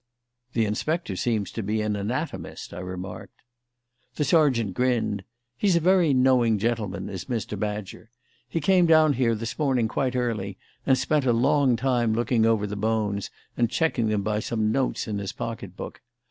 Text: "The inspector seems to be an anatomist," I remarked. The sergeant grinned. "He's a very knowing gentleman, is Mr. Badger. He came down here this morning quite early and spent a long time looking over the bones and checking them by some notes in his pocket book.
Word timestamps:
"The 0.53 0.65
inspector 0.65 1.15
seems 1.15 1.51
to 1.51 1.61
be 1.61 1.79
an 1.83 1.95
anatomist," 1.95 2.73
I 2.73 2.79
remarked. 2.79 3.43
The 4.15 4.23
sergeant 4.23 4.73
grinned. 4.73 5.23
"He's 5.55 5.75
a 5.75 5.79
very 5.79 6.11
knowing 6.11 6.57
gentleman, 6.57 7.07
is 7.07 7.25
Mr. 7.25 7.53
Badger. 7.59 8.09
He 8.49 8.59
came 8.61 8.87
down 8.87 9.13
here 9.13 9.35
this 9.35 9.59
morning 9.59 9.87
quite 9.87 10.15
early 10.15 10.57
and 10.87 10.97
spent 10.97 11.25
a 11.27 11.31
long 11.33 11.75
time 11.75 12.15
looking 12.15 12.47
over 12.47 12.65
the 12.65 12.75
bones 12.75 13.29
and 13.55 13.69
checking 13.69 14.07
them 14.09 14.23
by 14.23 14.39
some 14.39 14.71
notes 14.71 15.07
in 15.07 15.19
his 15.19 15.33
pocket 15.33 15.77
book. 15.77 16.01